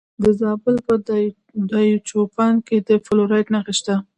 [0.21, 0.93] د زابل په
[1.71, 3.95] دایچوپان کې د فلورایټ نښې شته.